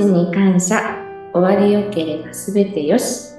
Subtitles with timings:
[0.00, 0.96] ちに感謝。
[1.34, 3.34] 終わりよければすべてよし。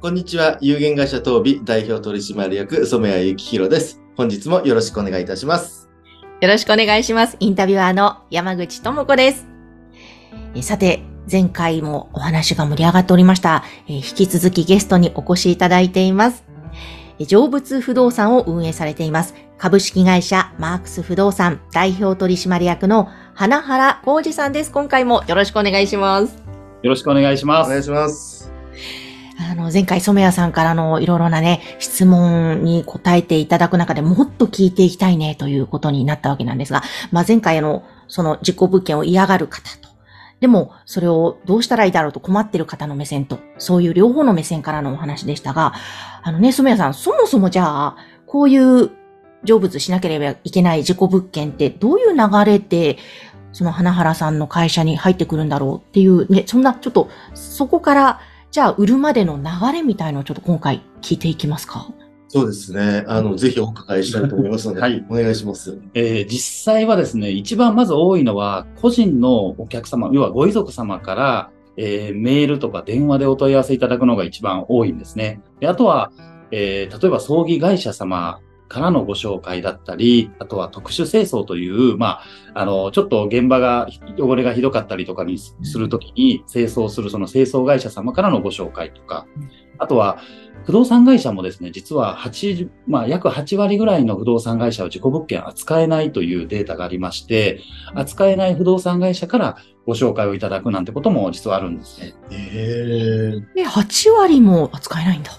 [0.00, 0.56] こんにちは。
[0.60, 4.00] 有限会社東美代表取締役染谷幸宏です。
[4.16, 5.90] 本日もよろしくお願いいたします。
[6.40, 7.36] よろしくお願いします。
[7.40, 9.46] インタビュアーの山口智子です。
[10.54, 13.64] えさて、前回もお話が盛り上がっておりました。
[13.88, 16.45] え引き続きゲストにお越しいただいています。
[17.18, 19.34] え成仏不動産を運営されています。
[19.58, 24.70] 株式会社マークス不動産代表取締役の花原浩二さんです。
[24.70, 26.36] 今回もよろしくお願いします。
[26.82, 27.68] よろしくお願いします。
[27.68, 28.52] お願いします。
[29.38, 39.85] あの、前回染谷さんからのいろいろなね、質問に答えていただく中でもっと聞いていきたいねということになったわけなんですが、まあ、前回あの、その実行物件を嫌がる方と、
[40.40, 45.72] でもそれをどうしたらいいだろうと困ってる方の目線と、そういう両方の目線からのお話でしたが、
[46.22, 48.90] あのね、染谷さん、そもそもじゃあ、こういう
[49.44, 52.98] 成仏しなければいけない自己物件ってどういう流れで、
[53.52, 61.88] その花原さんの会社に入ってくるんだろうっていうね、そんなちょっとそこからじゃあ、売るまでの流れみたいのをちょっと今回聞いていきますか？
[62.36, 63.04] そうですね。
[63.06, 65.78] あの、ぜひお伺いしたいと思いますので、はいお願いします。
[65.94, 75.40] えー実際はですね、一番まず多いのは、個人のお客様、要はご遺族様から、えーメールとか電話でお問い合わせいただくのが一番多いんですね。
[75.60, 76.12] であとは、
[76.50, 82.20] えー例えば葬儀会社様からのご紹介だったり、あとは特殊清掃という、ま
[82.54, 83.86] あ、あの、ちょっと現場が
[84.18, 89.26] 汚れがひどかったりとかにするときに、清掃するその清掃会社様からのご紹介とか、
[89.78, 90.18] あとは、
[90.64, 97.60] 不動産会社もですね、実は8、まあ、約8割ぐらいの不動産会社は自己物件扱えないというデータがありまして、
[97.94, 102.14] 扱えない不動産会社からご紹介をいただくなんてことも実はあるんですね。
[102.32, 105.30] ええで、8割も扱えないんだ。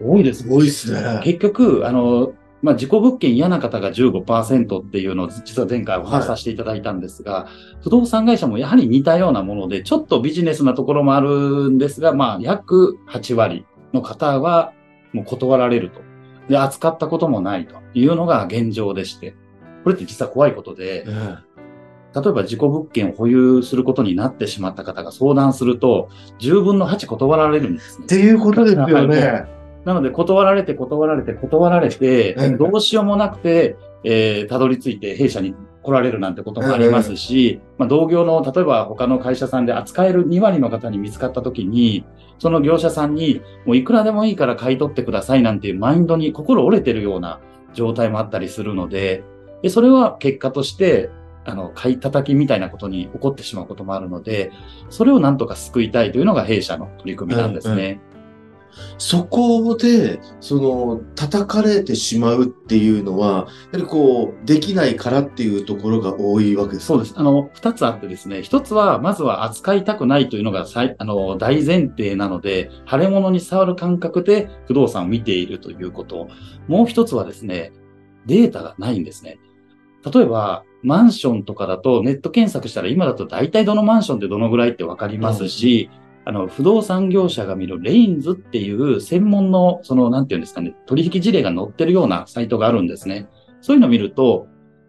[0.00, 1.20] 多いですすごいですね。
[1.24, 2.32] 結局、あの、
[2.64, 7.46] まあ、自己物件嫌な方が15%っていうのを実は前回お話しさせていただいたんですが、
[7.82, 14.72] 不動産会社もやはり似たようなもので、ちょっとビジネスなところもあるんですが、まあ、約8割の方は
[15.12, 16.00] もう断られると。
[16.48, 19.36] で、扱ったこともないというのが現状でして、
[19.84, 21.36] これって実は怖いことで、え
[22.14, 26.08] 例えば自己物件を保有することになってしまった方が相談すると、
[26.38, 28.18] 10分の8断られるんですねえっ。
[28.18, 29.53] ていうことですよね。
[29.84, 42.04] なので、断られて、断られて、断られてうん、どうしようもなくて、えーたどり着いて弊社に来られるなんてこともありますし、まあ、同業の、例えば他の会社さんで扱える2割の方に見つかったときに、
[42.38, 47.40] その業者さんに、もういくらでもいいから買い取ってくださいなんていうマインドに心折れてるような
[47.74, 49.22] 状態もあったりするので、
[49.62, 51.10] でそれは結果として、
[51.44, 54.50] あの、買い叩きみたいなことに起こってしまうこともあるので、
[54.88, 58.00] それをなんとか救いたいというのが弊社の取り組みなんですね。
[58.98, 67.14] そこで、その、叩かれてしまうっていうのは、やはりこう、できないからっていうところが多いわけですそうです。
[67.16, 76.28] あの、二つあってですね、一つは、まずは扱いたくないというのが最、あの、大前提なので、腫れ物に触る感覚で不動産を見ているということ。
[76.68, 77.72] もう一つはですね、
[78.26, 79.38] データがないんですね。
[80.12, 85.88] 例えば、マンションとかだとネット検索したら今だと大体どのマンションってどのぐらいってわかりますし、
[86.26, 93.28] あの、不動産業者が見るレインズっていう専門の、その、なんていうんですかね、取引事例が載ってるようなサイトがあるんですね。
[93.60, 94.46] そういうのを見ると、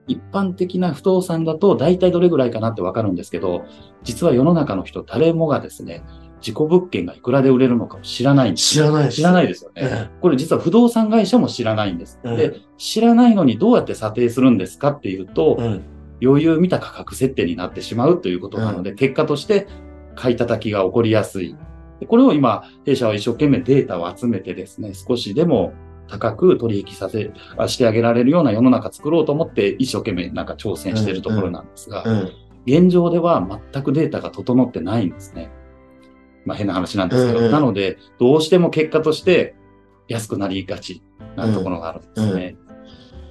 [0.07, 3.65] 一般的な不動産だと大体どれぐらいかなってわかるんですけど、
[4.03, 6.03] 実は世の中の人誰もがですね、
[6.41, 8.69] 自己物件がいくらで売れるのかを知らないんです。
[8.69, 9.15] 知らないです。
[9.17, 9.81] 知らないですよね。
[9.83, 12.19] えこれ実は不動産会社も知らないんです。
[12.23, 15.57] うんで、知らないのにどうやって査定するんですかっていうと。
[16.21, 19.67] 余裕見た価格設定になってしまうということなので、結果として
[20.15, 21.55] 買い叩きが起こりやすい。
[21.99, 25.73] でこれを今、弊社は一生懸命データを集めてですね、少しでも
[26.07, 32.31] 高く取引させ、あしてあげられるような世の中作ろうと思って一生懸命なんか挑戦しているところなんですが、うん。
[32.65, 35.51] 現状では全くデータが整ってないんですね。
[36.45, 39.55] まあ変な話なんですけど、うんうんなので、どうしても結果として
[40.07, 41.01] 安くなりがち
[41.35, 42.54] なところがあるんですね。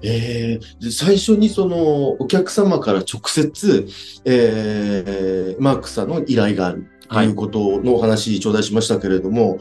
[0.04, 3.86] えーで最初にそのお客様から直接、
[4.24, 9.58] えーマークさんの依頼があるということのお話頂戴しましたけれども、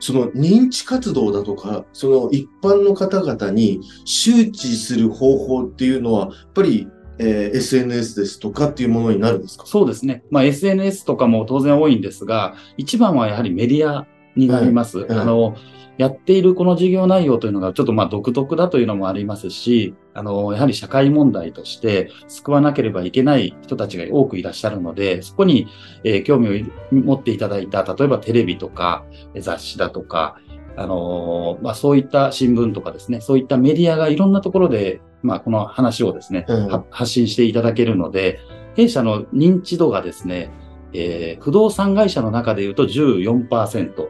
[0.00, 6.88] その認知活動だとか、その一般の方々に周知する方法っていうのは、やっぱり、
[7.18, 9.66] えー SNS ですとかっていうものになるんですか？
[9.66, 10.24] そうですね。
[10.30, 14.06] まあ SNS とかも当然多いんですが、一番はやはりメディア
[14.36, 15.06] になります。
[15.10, 15.56] あの、
[15.98, 25.66] やっているこの事業内容というのがちょっとまあ独特だというのもありますし、あの、やはり社会問題として救わなければいけない人たちが多くいらっしゃるので、そこに、
[26.04, 26.48] えー興味
[26.92, 29.04] を持っていただいた、例えばテレビとか
[29.34, 30.38] えー雑誌だとか、
[30.76, 36.66] あのーまあ、そういった新聞とかですね、そういったメディアがいろんなところで、まあ、この話をですね、うん。
[36.68, 38.40] は発信していただけるので、
[38.74, 40.50] 弊社の認知度がですね、
[40.92, 44.08] えー不動産会社の中で言うと14%、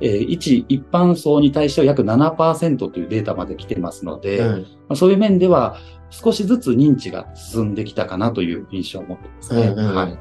[0.00, 5.78] えー一一般層に対しては約7%というデータまで来てますので、まうんあ、そういう面では
[6.10, 9.68] 少しずつ認知が進んできたかなという印象を持ってますね。
[9.68, 10.18] うんうんはい。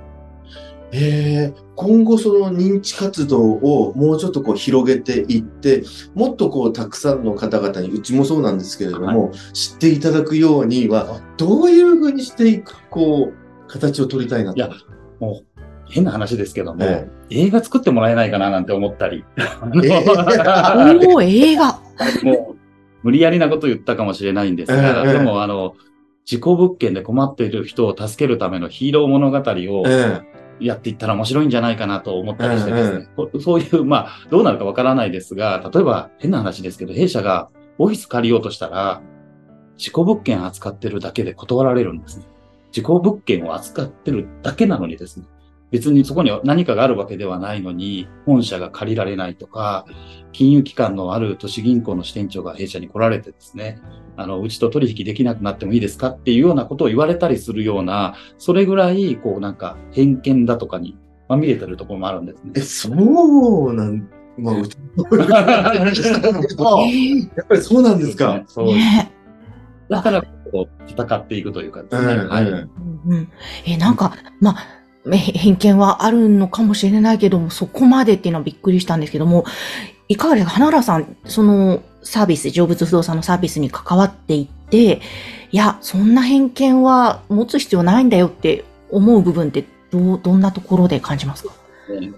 [0.91, 14.57] えー今後その認知活動をもうちょっとこう広げていって、もっとこうたくさんの方々に、うちもそうなんですけれども、知っていただくようには、どういうふうにしていく、こう、形を取りたいなと。
[14.57, 14.71] いや
[15.21, 15.45] もう
[15.89, 19.25] 変な話ですけども、え映画作ってもらえないかななんて思ったり。
[19.37, 21.79] えおー、映画。
[22.23, 22.55] もう、
[23.03, 25.75] 無理やりなこと言ったかもしれないんですが、ええでも、あの、
[26.25, 30.21] 事故物件で困っている人を助けるためのヒーロー物語をえ
[30.59, 39.01] やっていったら面白いんじゃないかなと思ったりしてですえね、こそういう、まあ、どうなるかわからないですが、例えば変な話ですけど、弊社がオフィス借りようとしたら、
[39.77, 42.25] 事故物件扱ってるだけで断られるんですね。
[42.71, 45.25] 事故物件を扱ってるだけなのにですね。
[45.71, 49.85] 別にそこに何かがあるわけではないのに、本社が借りられないとか、
[50.31, 53.79] 金融機関のある都市銀行の支店長が弊社に来られてですね、
[54.17, 62.61] あの、うちと取引できなくなってもいいですかっていうようなことを言われたりするような、それぐらい、こうなんか偏見だとかにまみれてるところもあるんですねえ、。
[62.61, 65.03] そうなん、まあ、うち や
[67.43, 68.43] っぱりそうなんですか。
[68.47, 68.79] そうですね。
[68.79, 69.11] ね
[69.89, 70.21] だから、
[70.51, 72.13] こう、戦っていくというかですね。
[72.13, 72.49] うんはい。
[72.49, 72.69] うん
[73.65, 79.45] え、なんか、まあ、へ偏見はあるのかもしれないけども、そこまでっていうのはびっくりしたんですけども、
[80.07, 80.51] いかがですか？
[80.53, 85.01] 花原さん、そのサービス、成仏不動産のサービスに関わっていって、
[85.51, 91.53] いや、そんな偏見は持つ必要ないんだよって思う部分って、ど、どんなところで感じますか？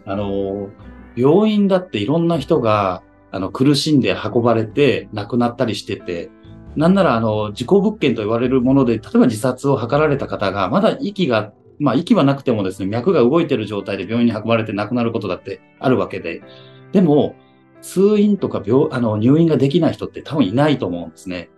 [0.06, 0.70] あの、
[1.16, 6.30] 病院だっていろんな人が、あの、苦しんで運ばれて亡くなったりしてて、
[6.76, 16.44] なんなら、あの、事故物件と言われるもので、例えば自殺を図られた方が、まだ息が、まあ、息はなくてもですね、脈が動いてる状態で病院に運ばれて亡くなることだってあるわけで、
[16.92, 17.36] でも、
[17.82, 21.50] 通院とか病、あの、入院ができない人って多分いないと思うんですね。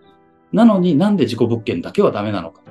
[0.53, 2.61] なのになんで事故物件だけはダメなのか。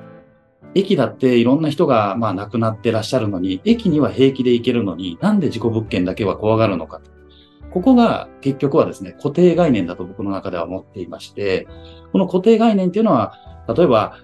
[0.73, 7.01] 駅だっていろんな人がまあ亡くなってらっしゃるのに、駅には平気で行けるのに、なんで事故物件だけは怖がるのか。
[7.69, 11.67] ここが結局はですね、固定概念だと僕の中では思っていまして、
[12.11, 13.33] この固定概念っていうのは、
[13.67, 14.17] 例えば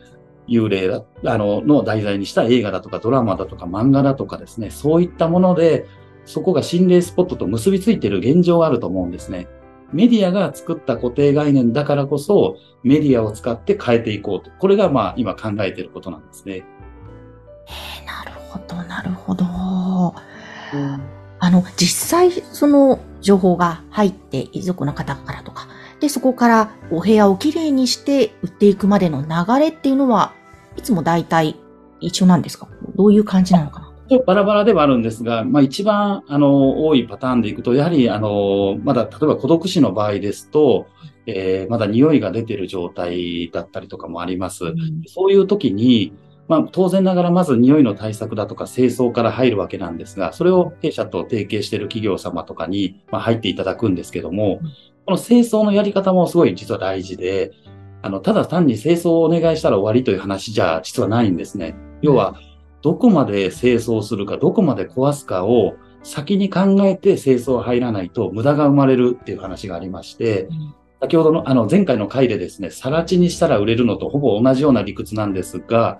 [0.49, 5.85] 幽霊だ、あの、の題材にした映画だとかドラマだとか漫画だとかですね、そういったもので、
[6.25, 9.47] そこが心霊スポットと結びついている現状があると思うんですね。
[9.91, 14.51] メディアが作った固定概念だからこそ、メディアを使って変えていこうと。
[14.59, 16.63] これがまあ今考えていることなんですね。
[17.67, 19.45] えーなるほど、なるほど。
[21.41, 25.67] あの、実際、その情報が入って、遺族の方からとか、
[25.99, 30.33] で、そこからお部屋をきれいにして売っていくまでの流れっていうのは、
[30.79, 31.57] いつも大体
[31.99, 32.69] 一緒なんですか？
[32.95, 34.19] どういう感じなのかな？
[34.25, 40.87] バラバラではあるんですが、まあ一番、あの、多いパターンでいくと、やはり、あの、まだ、例えば孤独死の場合ですと、
[41.27, 44.63] えーまだ匂いが出てる状態だったりとかもあります。
[45.07, 46.13] そういう時に、
[46.47, 54.61] まあ当然ながらまず匂いの対策だとか清掃から入るわけなんですが、それを弊社と提携している企業様とかに、まあ、入っていただくんですけども、
[55.05, 57.51] この清掃のやり方もすごい実は大事で、
[58.01, 61.75] あの、ただ単に清掃をお願いしたら終わりという話じゃ実はないんですね。
[62.01, 62.39] 要は、
[62.81, 70.47] どこまで清掃するか、どこまで壊すかを先に考えて清掃入らないと無駄が生まれるっていう話がありまして、
[71.01, 75.99] 先ほどのあの前回の回でですね、更地にしたら売れるのとほぼ同じような理屈なんですが、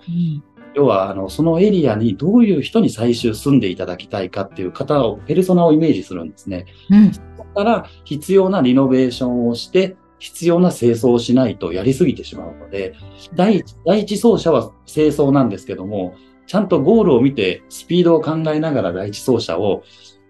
[0.75, 6.65] 要はあのそのエリアにどういう人に最終住んでいただきたいかっていう方を、ペルソナをイメージするんですね。
[6.89, 7.13] うん。
[7.13, 12.93] そこから必要なリノベーションをして、必要な清掃をしないとやりすぎてしまうので、
[13.33, 19.83] 第一第一走者は清掃なんですけども、ちゃんとゴールを見てスピードを考えながら第一走者を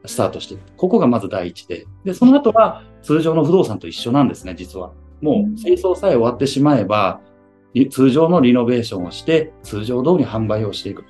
[0.06, 0.62] スタートしていく。
[0.78, 1.86] ここがまず第一で。
[2.04, 4.94] で、その後は通常の不動産と一緒なんですね、実は。
[5.22, 7.22] もう清掃さえ終わってしまえば、
[7.74, 11.06] り通常のリノベーションをして、通常通り販売をしていく。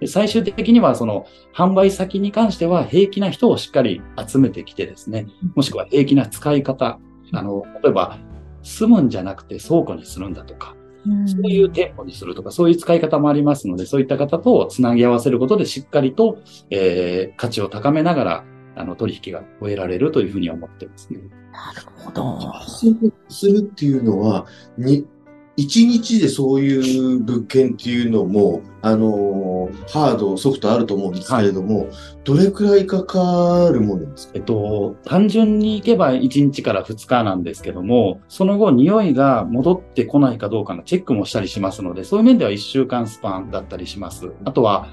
[0.00, 6.98] で最終的には、その、販売先に関しては、平気な人をしっかり集めてきてですね、もしくは平気な使い方。
[7.32, 8.18] あの、例えば、
[8.62, 10.76] 住むんじゃなくて倉庫にするんだとか、
[11.26, 16.38] そういう店舗にするとか、そういう使い方もありますので、そういった方とつなぎ合わせることで、しっかりと、
[16.70, 18.44] えー価値を高めながら、
[18.76, 21.20] あの、取引が終えられるというふうに思ってますね。
[21.52, 22.60] なるほど。
[22.68, 24.46] するするっていうのは、
[24.76, 25.06] に、
[25.56, 31.88] 1日でそういう物件っていうのも、あのーハード、ソフトあると思うんですけれども、
[32.24, 34.32] どれくらいかかるものですか？
[34.36, 44.30] えっと、単純に行けば1日から2日なんですけども、その後、匂いが戻ってこないかどうかのチェックもしたりしますので、そういう面では1週間スパンだったりします。
[44.44, 44.88] あとは、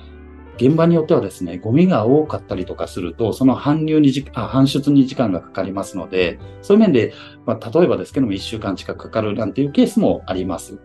[0.58, 7.14] 現場によってはですね、ゴミが多かったりとかすると、その搬入にじあ搬出に時間がかかりますので、そういう面で、
[7.46, 10.80] まあ、例えばですけども、1週間近くかかるなんていうケースもあります。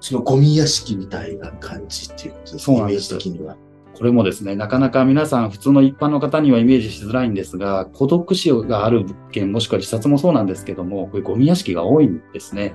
[0.00, 3.56] そのゴミ屋敷みたいな感じっていうことですイメージ的には。
[3.98, 12.74] これもですね、なかなか皆さん普通の一般の方にはイメージしづらいんですが、孤独死がある物件、もしくは自殺もそうなんですけども、こういうゴミ屋敷が多いんですね。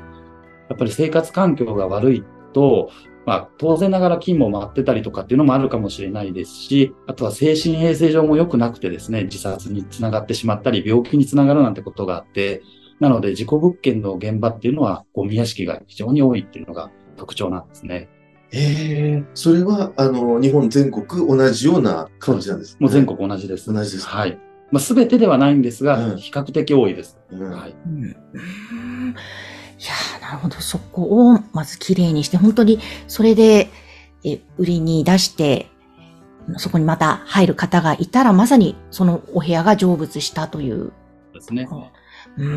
[0.70, 2.90] やっぱり生活環境が悪いと、
[3.26, 12.62] まあ当然ながら菌も回ってたりとかっていうのもあるかもしれないですし、あとは精神衛生上も良くなくてですね、自殺につながってしまったり、病気につながるなんてことがあって、
[13.00, 18.10] なので事故物件の現場っていうのはゴミ屋敷が非常に多いっていうのが特徴なんですね。
[18.52, 23.74] ええそれは、あの、日本全国同じような感じなんです、もう全国同じです。
[23.74, 24.18] 同じですか？
[24.18, 24.38] はい。
[24.72, 27.18] まあ、全てではないんですが、うん比較的多いです。
[27.32, 27.76] うんはい。
[27.88, 29.16] うんうん
[29.84, 30.56] いやーなるほど。
[30.62, 33.70] そこをまず綺麗にして、本当にそれで、
[34.24, 35.68] え、売りに出して、
[36.56, 40.94] そこにまた入る方がいたら、まさにそのお部屋が成仏したという。
[41.34, 41.68] ですね。
[42.38, 42.48] うリ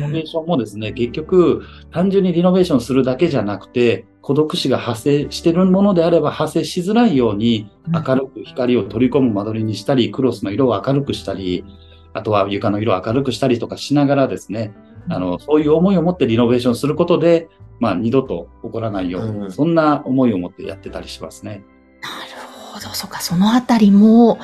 [0.00, 0.08] ノ。
[0.08, 11.64] ベーションもですね、結局、単純にリノベーションするだけじゃなくて、孤独死が発生しているものであれば発生しづらいように、うん明るく光を取り込む間取りにしたり、クロスの色を明るくしたり、
[12.12, 14.74] あとは床の色を明るくしたりとかしながらですね、
[15.08, 17.48] あの、そういう思いを持ってリノベーションすることで、
[17.80, 21.62] まあ、二度と起こらないように、うんそんな思いを持ってやってたりしますね。
[22.02, 22.94] なるほど。
[22.94, 24.38] そっか、そのあたりも、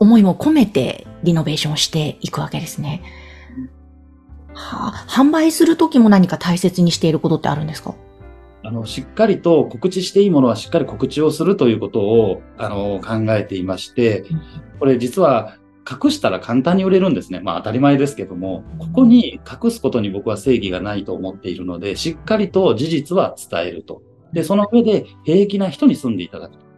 [0.00, 3.02] 思いも込めてリノベーションしていくわけですね。
[4.54, 7.94] はあ、販売するときも何か大切にしていることってあるんですか？
[8.64, 14.24] あの、しっかりと告知していいものはしっかり告知をするということを、あの、考えていまして、
[14.78, 15.56] これ実は
[15.90, 17.40] 隠したら簡単に売れるんですね。
[17.40, 24.02] まあ当たり前ですけども、ここに隠すことに僕は正義がないと思っているので、しっかりと事実は伝えると。
[24.32, 26.68] で、その上で平気な人に住んでいただくと。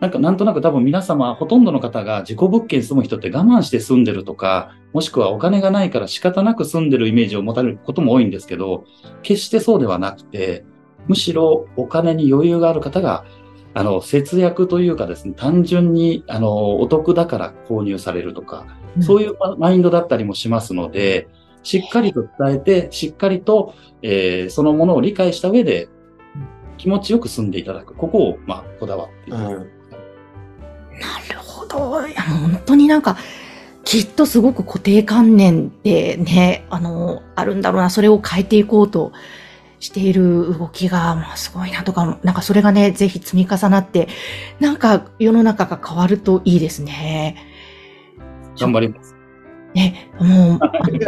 [0.00, 8.84] なんか、なんとなく多分皆様、ほとんどの方が自己物件住む人って我慢して住んでるとか、もしくはお金がないから仕方なく住んでるイメージを持たれることも多いんですけど、
[9.22, 10.64] 決してそうではなくて、
[11.08, 13.24] むしろお金に余裕がある方が、
[13.78, 18.66] あの、節約というかですね、単純に、あの、お得だから購入されるとか、
[19.00, 21.28] そういうママインドだったりもしますので、
[21.62, 25.88] しっかりと伝えて、しっかりと、えーそのものを理解した上で、
[26.76, 27.94] 気持ちよく住んでいただく。
[27.94, 29.54] ここを、まあ、こだわっています。
[29.54, 29.70] うん
[30.98, 32.04] なるほど。
[32.04, 33.16] いや、本当になんか、
[33.84, 39.12] きっとすごく固定観念でね、あの、あるんだろうな、それを変えていこうと
[39.80, 44.08] している動きが、まあ、すごいなとか、なんかそれがね、ぜひ積み重なって、
[44.60, 47.36] なんか世の中が変わるといいですね。
[48.58, 49.14] 頑張ります。
[49.74, 50.98] ね、もう、あの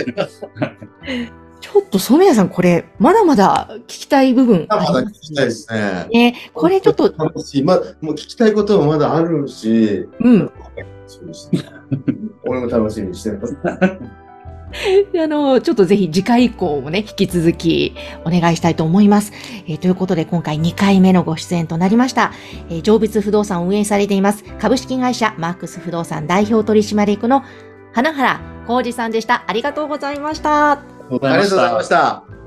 [1.61, 6.07] ちょっと染谷さん、これ、まだまだ聞きたい部分まだあります聞きたいですね。
[6.11, 6.50] ね。
[6.55, 7.62] これちょっと、楽しい。
[7.62, 10.53] ま、もう聞きたいこともまだあるし、うん。
[11.07, 11.62] そうですね。
[12.47, 13.57] 俺も楽しみにしてます。
[15.23, 19.33] あの、ちょっとぜひ次回以降もね、引き続きお願いしたいと思います。
[19.67, 22.33] えーということで今回2回目のご出演となりました。
[22.69, 27.45] えー、成仏不動産を運営されています株式会社マークス不動産代表取締役の
[27.93, 29.21] 花原浩二さんで。
[29.21, 29.45] した。
[29.47, 31.39] ありがとうございましたありがとうござい
[31.73, 31.89] まし。
[31.89, 32.40] た。